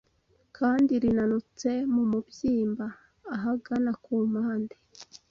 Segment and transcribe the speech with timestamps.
[0.57, 2.87] kandi rinanutse mu mubyimbya
[3.35, 4.75] ahagana ku mpande